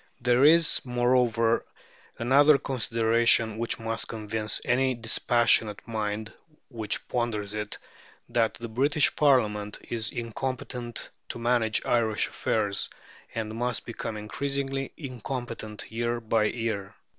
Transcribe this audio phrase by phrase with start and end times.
[0.19, 1.63] There is, moreover,
[2.17, 6.33] another consideration which must convince any dispassionate mind
[6.69, 7.77] which ponders it,
[8.27, 12.89] that the British Parliament is incompetent to manage Irish affairs,
[13.35, 16.95] and must become increasingly incompetent year by year.